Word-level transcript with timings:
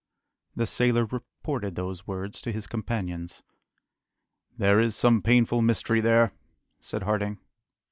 The 0.55 0.65
sailor 0.65 1.05
reported 1.05 1.75
these 1.75 2.07
words 2.07 2.41
to 2.41 2.51
his 2.51 2.65
companions. 2.65 3.43
"There 4.57 4.79
is 4.79 4.95
some 4.95 5.21
painful 5.21 5.61
mystery 5.61 6.01
there!" 6.01 6.33
said 6.79 7.03
Harding. 7.03 7.37